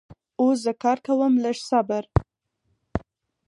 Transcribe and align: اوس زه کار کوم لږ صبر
اوس 0.39 0.57
زه 0.65 0.71
کار 0.83 0.97
کوم 1.05 1.33
لږ 1.43 1.57
صبر 1.69 2.03